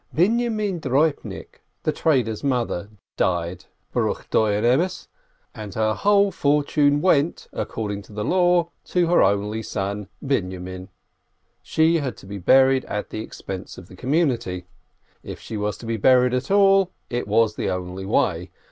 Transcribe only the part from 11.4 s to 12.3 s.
She had to